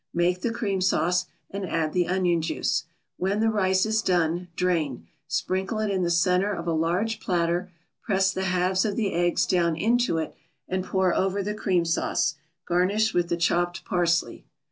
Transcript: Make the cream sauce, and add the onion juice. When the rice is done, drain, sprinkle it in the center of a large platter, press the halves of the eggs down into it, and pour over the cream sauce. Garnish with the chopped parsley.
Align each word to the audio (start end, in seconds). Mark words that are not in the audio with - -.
Make 0.15 0.41
the 0.41 0.49
cream 0.49 0.81
sauce, 0.81 1.27
and 1.51 1.63
add 1.63 1.93
the 1.93 2.07
onion 2.07 2.41
juice. 2.41 2.85
When 3.17 3.39
the 3.39 3.51
rice 3.51 3.85
is 3.85 4.01
done, 4.01 4.47
drain, 4.55 5.05
sprinkle 5.27 5.77
it 5.77 5.91
in 5.91 6.01
the 6.01 6.09
center 6.09 6.51
of 6.51 6.65
a 6.65 6.73
large 6.73 7.19
platter, 7.19 7.71
press 8.01 8.33
the 8.33 8.45
halves 8.45 8.83
of 8.83 8.95
the 8.95 9.13
eggs 9.13 9.45
down 9.45 9.75
into 9.75 10.17
it, 10.17 10.33
and 10.67 10.83
pour 10.83 11.13
over 11.13 11.43
the 11.43 11.53
cream 11.53 11.85
sauce. 11.85 12.33
Garnish 12.65 13.13
with 13.13 13.29
the 13.29 13.37
chopped 13.37 13.85
parsley. 13.85 14.47